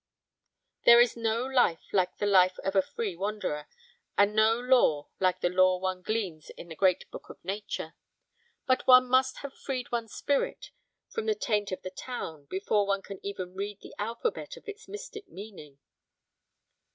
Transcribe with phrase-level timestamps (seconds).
[0.83, 3.67] There is no life like the life of a free wanderer,
[4.17, 7.93] and no lore like the lore one gleans in the great book of nature.
[8.65, 10.71] But one must have freed one's spirit
[11.07, 14.87] from the taint of the town before one can even read the alphabet of its
[14.87, 15.77] mystic meaning.